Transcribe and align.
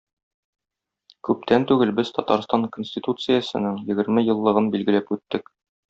Күптәп 1.27 1.67
түгел 1.73 1.93
без 2.01 2.11
Татарстан 2.17 2.65
Конституциясенең 2.79 3.79
егерме 3.95 4.25
еллыгын 4.33 4.73
билгеләп 4.79 5.15
үттек. 5.21 5.55